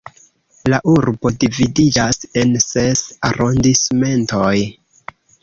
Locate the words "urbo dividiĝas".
0.93-2.19